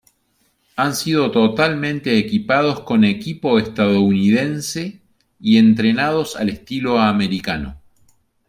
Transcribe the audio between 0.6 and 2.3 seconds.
Han sido totalmente